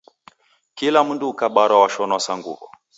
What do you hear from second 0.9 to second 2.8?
mndu ukabarwa washonwa sa nguw'o!